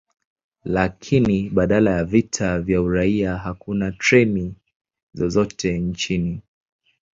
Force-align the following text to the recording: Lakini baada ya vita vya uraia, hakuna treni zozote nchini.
Lakini 0.63 1.49
baada 1.49 1.75
ya 1.91 2.03
vita 2.05 2.59
vya 2.61 2.81
uraia, 2.81 3.37
hakuna 3.37 3.91
treni 3.91 4.55
zozote 5.13 5.77
nchini. 5.79 6.41